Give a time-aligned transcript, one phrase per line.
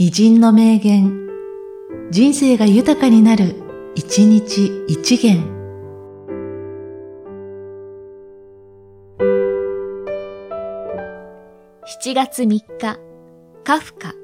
[0.00, 1.28] 偉人の名言、
[2.12, 3.56] 人生が豊かになる、
[3.96, 5.42] 一日一元。
[12.00, 13.00] 7月3日、
[13.64, 14.14] カフカ。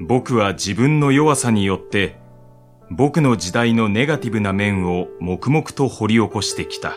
[0.00, 2.16] 僕は自分の弱さによって、
[2.90, 6.96] 僕の時代のネガティブな面を黙々と掘り起こしてきた。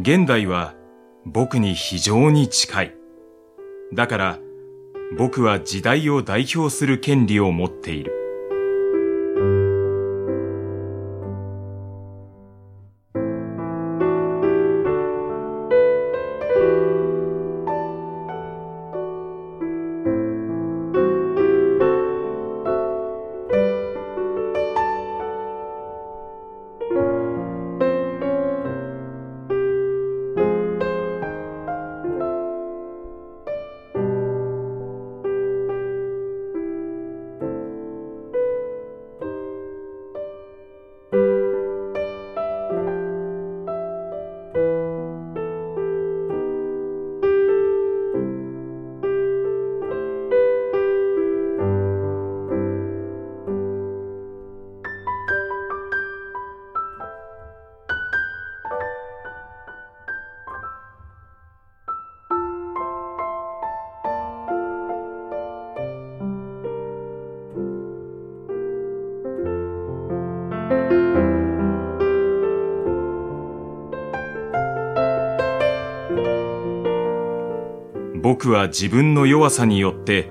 [0.00, 0.74] 現代は
[1.24, 2.94] 僕に非常に近い。
[3.94, 4.38] だから
[5.16, 8.19] 僕は時代を代表する権利を持っている。
[78.22, 80.30] 僕は自分の弱さによって、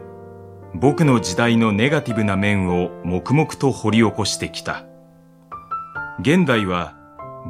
[0.75, 4.85] 僕の時代のネガティブな面を黙々と掘り起こしてきた。
[6.21, 6.95] 現代は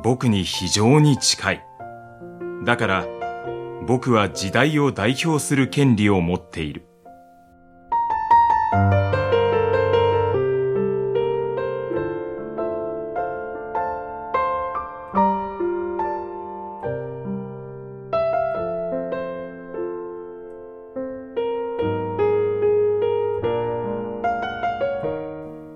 [0.02, 1.66] 僕に非常に近い。
[2.64, 3.06] だから
[3.86, 6.89] 僕は時代を代表する権利を持っている。